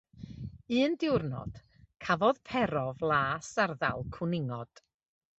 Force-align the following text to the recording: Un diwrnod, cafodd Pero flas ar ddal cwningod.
Un 0.83 0.93
diwrnod, 1.01 1.59
cafodd 2.05 2.39
Pero 2.51 2.85
flas 3.01 3.49
ar 3.65 3.75
ddal 3.83 4.03
cwningod. 4.17 4.83